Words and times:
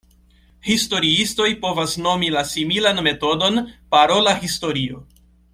Historiistoj 0.69 1.47
povas 1.65 1.93
nomi 2.07 2.31
la 2.37 2.43
similan 2.55 3.05
metodon 3.11 3.63
parola 3.97 4.37
historio. 4.43 5.07